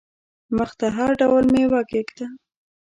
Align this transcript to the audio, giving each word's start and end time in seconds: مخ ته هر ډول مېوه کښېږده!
مخ 0.57 0.69
ته 0.79 0.87
هر 0.97 1.09
ډول 1.21 1.43
مېوه 1.53 1.81
کښېږده! 1.89 2.27